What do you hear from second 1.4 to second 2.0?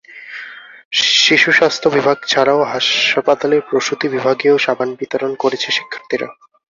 স্বাস্থ্য